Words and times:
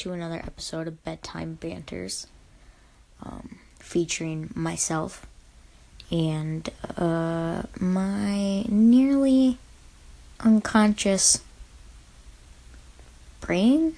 to 0.00 0.12
another 0.14 0.36
episode 0.36 0.88
of 0.88 1.04
Bedtime 1.04 1.58
Banters 1.60 2.26
um, 3.22 3.58
featuring 3.78 4.48
myself 4.54 5.26
and 6.10 6.70
uh, 6.96 7.64
my 7.78 8.62
nearly 8.62 9.58
unconscious 10.40 11.42
brain. 13.42 13.94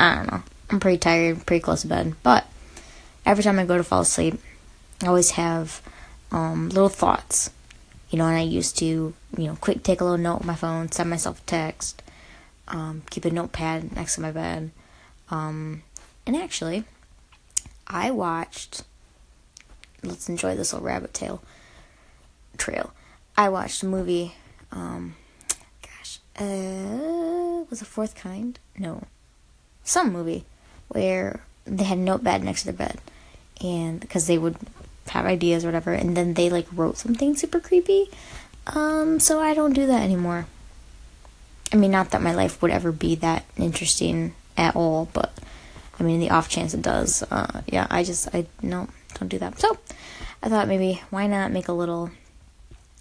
I 0.00 0.16
don't 0.16 0.32
know. 0.32 0.42
I'm 0.68 0.80
pretty 0.80 0.98
tired, 0.98 1.46
pretty 1.46 1.62
close 1.62 1.82
to 1.82 1.86
bed, 1.86 2.16
but 2.24 2.44
every 3.24 3.44
time 3.44 3.60
I 3.60 3.66
go 3.66 3.76
to 3.76 3.84
fall 3.84 4.00
asleep, 4.00 4.34
I 5.00 5.06
always 5.06 5.30
have 5.32 5.80
um, 6.32 6.70
little 6.70 6.88
thoughts. 6.88 7.50
You 8.10 8.18
know, 8.18 8.26
and 8.26 8.36
I 8.36 8.42
used 8.42 8.76
to, 8.78 8.84
you 8.84 9.14
know, 9.46 9.54
quick 9.60 9.84
take 9.84 10.00
a 10.00 10.04
little 10.04 10.18
note 10.18 10.40
on 10.40 10.46
my 10.48 10.56
phone, 10.56 10.90
send 10.90 11.08
myself 11.08 11.38
a 11.38 11.44
text, 11.44 12.02
um, 12.66 13.04
keep 13.10 13.24
a 13.24 13.30
notepad 13.30 13.94
next 13.94 14.16
to 14.16 14.22
my 14.22 14.32
bed. 14.32 14.72
Um, 15.30 15.82
and 16.26 16.36
actually, 16.36 16.84
I 17.86 18.10
watched. 18.10 18.82
Let's 20.02 20.28
enjoy 20.28 20.56
this 20.56 20.72
little 20.72 20.86
rabbit 20.86 21.12
tail 21.12 21.42
trail. 22.56 22.92
I 23.36 23.48
watched 23.48 23.82
a 23.82 23.86
movie. 23.86 24.34
Um, 24.72 25.16
gosh, 25.82 26.18
uh, 26.38 27.64
was 27.68 27.82
a 27.82 27.84
fourth 27.84 28.14
kind? 28.14 28.58
No, 28.78 29.04
some 29.84 30.12
movie 30.12 30.44
where 30.88 31.42
they 31.64 31.84
had 31.84 31.98
a 31.98 32.00
notepad 32.00 32.42
next 32.42 32.62
to 32.62 32.72
their 32.72 32.86
bed, 32.86 33.00
and 33.60 34.00
because 34.00 34.26
they 34.26 34.38
would 34.38 34.56
have 35.08 35.26
ideas 35.26 35.64
or 35.64 35.68
whatever, 35.68 35.92
and 35.92 36.16
then 36.16 36.34
they 36.34 36.48
like 36.50 36.66
wrote 36.72 36.96
something 36.96 37.36
super 37.36 37.60
creepy. 37.60 38.10
Um, 38.66 39.18
so 39.20 39.40
I 39.40 39.54
don't 39.54 39.72
do 39.72 39.86
that 39.86 40.02
anymore. 40.02 40.46
I 41.72 41.76
mean, 41.76 41.90
not 41.90 42.10
that 42.10 42.22
my 42.22 42.34
life 42.34 42.60
would 42.62 42.70
ever 42.70 42.92
be 42.92 43.14
that 43.16 43.44
interesting 43.56 44.34
at 44.56 44.76
all, 44.76 45.08
but 45.12 45.32
I 45.98 46.02
mean, 46.02 46.20
the 46.20 46.30
off 46.30 46.48
chance 46.48 46.74
it 46.74 46.82
does, 46.82 47.22
uh, 47.30 47.62
yeah, 47.66 47.86
I 47.90 48.04
just, 48.04 48.34
I 48.34 48.46
no, 48.62 48.88
don't 49.14 49.28
do 49.28 49.38
that. 49.38 49.58
So 49.58 49.78
I 50.42 50.48
thought 50.48 50.68
maybe 50.68 51.02
why 51.10 51.26
not 51.26 51.52
make 51.52 51.68
a 51.68 51.72
little, 51.72 52.10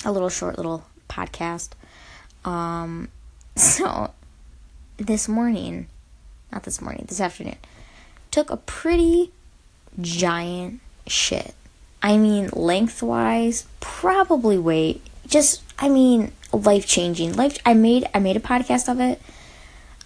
a 0.06 0.12
little 0.12 0.30
short 0.30 0.58
little 0.58 0.86
podcast. 1.08 1.70
Um, 2.46 3.10
so 3.56 4.12
this 4.98 5.28
morning, 5.28 5.88
not 6.52 6.64
this 6.64 6.82
morning, 6.82 7.06
this 7.08 7.22
afternoon, 7.22 7.58
took 8.32 8.50
a 8.50 8.58
pretty 8.58 9.32
giant 10.02 10.82
shit. 11.08 11.54
I 12.02 12.18
mean, 12.18 12.50
lengthwise, 12.54 13.66
probably 13.80 14.58
weight. 14.58 15.02
Just, 15.28 15.62
I 15.78 15.90
mean, 15.90 16.32
life 16.54 16.88
changing. 16.88 17.34
Life. 17.34 17.58
I 17.66 17.74
made. 17.74 18.08
I 18.14 18.20
made 18.20 18.38
a 18.38 18.42
podcast 18.42 18.90
of 18.90 19.00
it. 19.00 19.22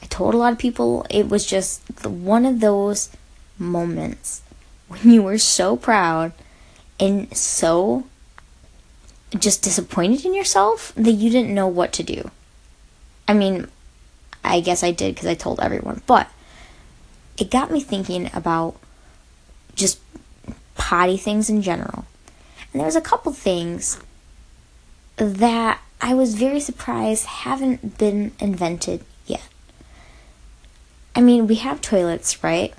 I 0.03 0.05
told 0.07 0.33
a 0.33 0.37
lot 0.37 0.51
of 0.51 0.59
people. 0.59 1.05
It 1.09 1.29
was 1.29 1.45
just 1.45 1.81
one 2.05 2.45
of 2.45 2.59
those 2.59 3.09
moments 3.57 4.41
when 4.89 5.09
you 5.09 5.23
were 5.23 5.37
so 5.37 5.77
proud 5.77 6.33
and 6.99 7.35
so 7.35 8.03
just 9.39 9.63
disappointed 9.63 10.25
in 10.25 10.33
yourself 10.33 10.91
that 10.95 11.13
you 11.13 11.29
didn't 11.29 11.55
know 11.55 11.67
what 11.67 11.93
to 11.93 12.03
do. 12.03 12.29
I 13.29 13.33
mean, 13.33 13.69
I 14.43 14.59
guess 14.59 14.83
I 14.83 14.91
did 14.91 15.15
because 15.15 15.27
I 15.27 15.35
told 15.35 15.61
everyone, 15.61 16.01
but 16.05 16.29
it 17.37 17.49
got 17.49 17.71
me 17.71 17.79
thinking 17.79 18.29
about 18.33 18.75
just 19.75 19.99
potty 20.75 21.15
things 21.15 21.49
in 21.49 21.61
general. 21.61 22.05
And 22.73 22.81
there 22.81 22.85
was 22.85 22.97
a 22.97 23.01
couple 23.01 23.31
things 23.31 24.01
that 25.15 25.79
I 26.01 26.13
was 26.13 26.35
very 26.35 26.59
surprised 26.59 27.25
haven't 27.25 27.97
been 27.97 28.33
invented. 28.39 29.05
I 31.15 31.21
mean, 31.21 31.47
we 31.47 31.55
have 31.55 31.81
toilets, 31.81 32.43
right? 32.43 32.73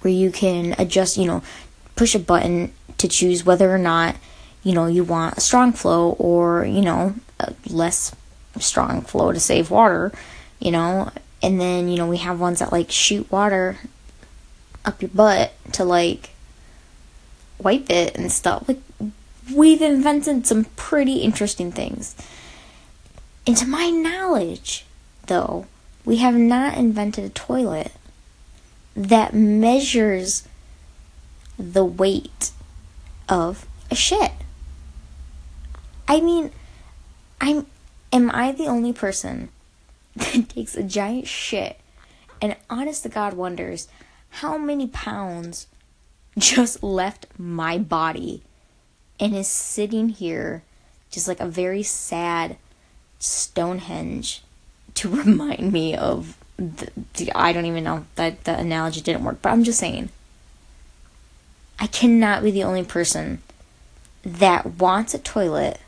Where 0.00 0.12
you 0.12 0.30
can 0.30 0.74
adjust, 0.78 1.16
you 1.16 1.26
know, 1.26 1.42
push 1.96 2.14
a 2.14 2.18
button 2.18 2.72
to 2.98 3.08
choose 3.08 3.44
whether 3.44 3.72
or 3.74 3.78
not, 3.78 4.16
you 4.62 4.72
know, 4.72 4.86
you 4.86 5.04
want 5.04 5.36
a 5.36 5.40
strong 5.40 5.72
flow 5.72 6.10
or, 6.12 6.64
you 6.64 6.80
know, 6.80 7.14
a 7.40 7.54
less 7.68 8.14
strong 8.58 9.02
flow 9.02 9.32
to 9.32 9.40
save 9.40 9.70
water, 9.70 10.12
you 10.60 10.70
know. 10.70 11.10
And 11.42 11.60
then, 11.60 11.88
you 11.88 11.96
know, 11.96 12.08
we 12.08 12.18
have 12.18 12.40
ones 12.40 12.60
that 12.60 12.72
like 12.72 12.90
shoot 12.90 13.30
water 13.30 13.78
up 14.84 15.02
your 15.02 15.10
butt 15.10 15.52
to 15.72 15.84
like 15.84 16.30
wipe 17.58 17.90
it 17.90 18.16
and 18.16 18.30
stuff. 18.30 18.68
Like, 18.68 18.80
we've 19.52 19.82
invented 19.82 20.46
some 20.46 20.64
pretty 20.76 21.18
interesting 21.18 21.72
things. 21.72 22.14
And 23.46 23.56
to 23.56 23.66
my 23.66 23.90
knowledge, 23.90 24.86
though, 25.26 25.66
we 26.04 26.16
have 26.16 26.34
not 26.34 26.76
invented 26.76 27.24
a 27.24 27.28
toilet 27.30 27.92
that 28.94 29.34
measures 29.34 30.46
the 31.58 31.84
weight 31.84 32.50
of 33.28 33.66
a 33.90 33.94
shit. 33.94 34.32
I 36.06 36.20
mean, 36.20 36.50
I'm 37.40 37.66
am 38.12 38.30
I 38.32 38.52
the 38.52 38.66
only 38.66 38.92
person 38.92 39.48
that 40.16 40.48
takes 40.48 40.76
a 40.76 40.82
giant 40.82 41.26
shit 41.26 41.80
and 42.40 42.56
honest 42.68 43.02
to 43.02 43.08
God 43.08 43.34
wonders 43.34 43.88
how 44.28 44.58
many 44.58 44.86
pounds 44.86 45.66
just 46.38 46.82
left 46.82 47.26
my 47.38 47.78
body 47.78 48.42
and 49.18 49.34
is 49.34 49.48
sitting 49.48 50.10
here 50.10 50.62
just 51.10 51.28
like 51.28 51.40
a 51.40 51.46
very 51.46 51.82
sad 51.82 52.56
Stonehenge 53.18 54.43
to 54.94 55.08
remind 55.22 55.72
me 55.72 55.96
of 55.96 56.36
the, 56.56 56.90
the, 57.14 57.32
I 57.34 57.52
don't 57.52 57.66
even 57.66 57.84
know 57.84 58.06
that 58.14 58.44
the 58.44 58.58
analogy 58.58 59.00
didn't 59.00 59.24
work, 59.24 59.38
but 59.42 59.50
I'm 59.50 59.64
just 59.64 59.78
saying 59.78 60.10
I 61.78 61.86
cannot 61.86 62.42
be 62.42 62.50
the 62.50 62.64
only 62.64 62.84
person 62.84 63.42
that 64.24 64.78
wants 64.78 65.14
a 65.14 65.18
toilet 65.18 65.80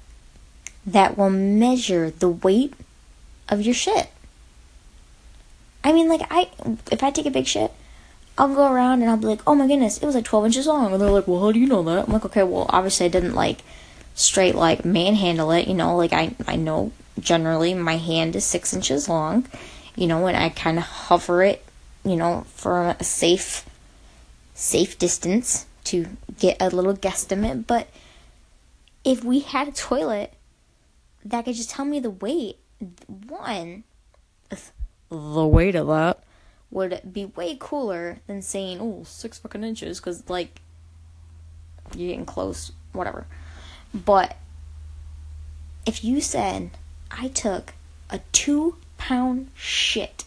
that 0.84 1.16
will 1.16 1.30
measure 1.30 2.10
the 2.10 2.28
weight 2.28 2.74
of 3.48 3.62
your 3.62 3.74
shit. 3.74 4.08
I 5.82 5.92
mean, 5.92 6.08
like 6.08 6.22
I 6.30 6.50
if 6.90 7.02
I 7.02 7.10
take 7.10 7.26
a 7.26 7.30
big 7.30 7.46
shit, 7.46 7.72
I'll 8.36 8.54
go 8.54 8.70
around 8.70 9.02
and 9.02 9.10
I'll 9.10 9.16
be 9.16 9.28
like, 9.28 9.40
oh 9.46 9.54
my 9.54 9.66
goodness, 9.66 9.98
it 9.98 10.06
was 10.06 10.14
like 10.14 10.24
12 10.24 10.46
inches 10.46 10.66
long. 10.66 10.92
And 10.92 11.00
they're 11.00 11.10
like, 11.10 11.28
well, 11.28 11.40
how 11.40 11.52
do 11.52 11.60
you 11.60 11.66
know 11.66 11.82
that? 11.84 12.06
I'm 12.06 12.12
like, 12.12 12.24
okay, 12.24 12.42
well, 12.42 12.66
obviously 12.70 13.06
I 13.06 13.08
didn't 13.08 13.34
like 13.34 13.60
straight 14.16 14.54
like 14.54 14.84
manhandle 14.84 15.52
it, 15.52 15.68
you 15.68 15.74
know, 15.74 15.96
like 15.96 16.12
I, 16.12 16.34
I 16.48 16.56
know 16.56 16.90
generally 17.20 17.74
my 17.74 17.98
hand 17.98 18.34
is 18.34 18.44
six 18.44 18.74
inches 18.74 19.08
long, 19.08 19.46
you 19.94 20.06
know, 20.06 20.26
and 20.26 20.36
I 20.36 20.48
kind 20.48 20.78
of 20.78 20.84
hover 20.84 21.42
it, 21.44 21.64
you 22.02 22.16
know, 22.16 22.44
for 22.48 22.96
a 22.98 23.04
safe, 23.04 23.64
safe 24.54 24.98
distance 24.98 25.66
to 25.84 26.06
get 26.38 26.56
a 26.60 26.70
little 26.70 26.96
guesstimate. 26.96 27.66
But 27.66 27.88
if 29.04 29.22
we 29.22 29.40
had 29.40 29.68
a 29.68 29.72
toilet 29.72 30.32
that 31.24 31.44
could 31.44 31.54
just 31.54 31.70
tell 31.70 31.84
me 31.84 32.00
the 32.00 32.10
weight, 32.10 32.56
one, 33.28 33.84
the 35.10 35.46
weight 35.46 35.74
of 35.74 35.86
that 35.88 36.22
would 36.70 37.00
be 37.12 37.26
way 37.26 37.56
cooler 37.58 38.18
than 38.26 38.40
saying, 38.42 38.78
oh, 38.80 39.04
six 39.04 39.38
fucking 39.38 39.62
inches, 39.62 40.00
because, 40.00 40.28
like, 40.28 40.60
you're 41.94 42.08
getting 42.08 42.26
close, 42.26 42.72
whatever. 42.92 43.26
But 43.94 44.36
if 45.84 46.04
you 46.04 46.20
said, 46.20 46.70
I 47.10 47.28
took 47.28 47.74
a 48.10 48.20
two 48.32 48.76
pound 48.98 49.50
shit, 49.54 50.24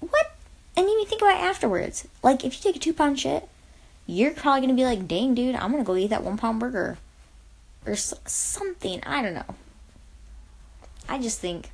what? 0.00 0.32
And 0.76 0.88
even 0.88 1.06
think 1.06 1.22
about 1.22 1.36
it 1.36 1.42
afterwards. 1.42 2.06
Like, 2.22 2.44
if 2.44 2.56
you 2.56 2.62
take 2.62 2.76
a 2.76 2.84
two 2.84 2.92
pound 2.92 3.18
shit, 3.20 3.48
you're 4.06 4.32
probably 4.32 4.62
gonna 4.62 4.74
be 4.74 4.84
like, 4.84 5.06
dang, 5.06 5.34
dude, 5.34 5.54
I'm 5.54 5.70
gonna 5.70 5.84
go 5.84 5.96
eat 5.96 6.08
that 6.08 6.24
one 6.24 6.36
pound 6.36 6.60
burger. 6.60 6.98
Or 7.84 7.96
something. 7.96 9.02
I 9.04 9.22
don't 9.22 9.34
know. 9.34 9.54
I 11.08 11.18
just 11.18 11.40
think 11.40 11.70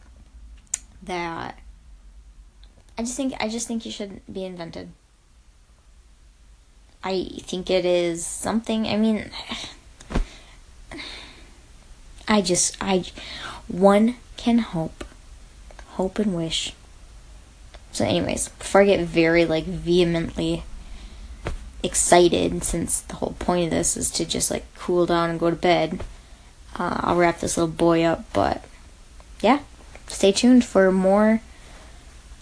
that 1.02 1.58
I 2.96 3.02
just 3.02 3.16
think 3.16 3.34
I 3.38 3.48
just 3.48 3.68
think 3.68 3.84
you 3.84 3.92
should 3.92 4.20
be 4.30 4.44
invented. 4.44 4.90
I 7.04 7.28
think 7.42 7.70
it 7.70 7.84
is 7.84 8.26
something. 8.26 8.86
I 8.86 8.96
mean, 8.96 9.30
I 12.28 12.42
just 12.42 12.76
I 12.80 13.04
one 13.66 14.16
can 14.36 14.58
hope, 14.58 15.04
hope 15.92 16.18
and 16.18 16.36
wish. 16.36 16.74
So, 17.90 18.04
anyways, 18.04 18.50
before 18.50 18.82
I 18.82 18.86
get 18.86 19.00
very 19.00 19.44
like 19.44 19.64
vehemently 19.64 20.62
excited, 21.82 22.62
since 22.62 23.00
the 23.00 23.16
whole 23.16 23.34
point 23.38 23.64
of 23.64 23.70
this 23.70 23.96
is 23.96 24.10
to 24.12 24.24
just 24.24 24.50
like 24.50 24.64
cool 24.76 25.06
down 25.06 25.30
and 25.30 25.40
go 25.40 25.50
to 25.50 25.56
bed, 25.56 26.00
uh, 26.78 27.00
I'll 27.00 27.16
wrap 27.16 27.40
this 27.40 27.56
little 27.56 27.72
boy 27.72 28.02
up. 28.04 28.24
But 28.32 28.62
yeah, 29.40 29.60
stay 30.06 30.32
tuned 30.32 30.64
for 30.64 30.92
more 30.92 31.40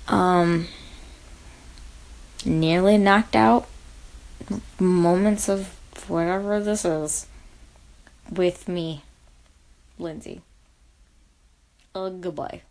um, 0.08 0.68
nearly 2.44 2.98
knocked 2.98 3.36
out 3.36 3.66
moments 4.78 5.48
of 5.48 5.76
whatever 6.08 6.60
this 6.60 6.84
is 6.84 7.26
with 8.30 8.68
me, 8.68 9.02
Lindsay. 9.98 10.42
Uh, 11.94 12.10
goodbye. 12.10 12.62